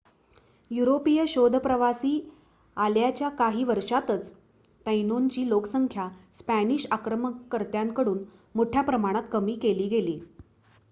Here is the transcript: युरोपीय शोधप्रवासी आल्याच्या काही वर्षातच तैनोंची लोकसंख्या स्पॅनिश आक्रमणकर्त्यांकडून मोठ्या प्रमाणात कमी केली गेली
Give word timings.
युरोपीय 0.71 1.25
शोधप्रवासी 1.27 2.13
आल्याच्या 2.77 3.29
काही 3.31 3.63
वर्षातच 3.63 4.31
तैनोंची 4.85 5.47
लोकसंख्या 5.49 6.07
स्पॅनिश 6.33 6.87
आक्रमणकर्त्यांकडून 6.91 8.23
मोठ्या 8.55 8.81
प्रमाणात 8.81 9.29
कमी 9.31 9.55
केली 9.57 9.87
गेली 9.89 10.19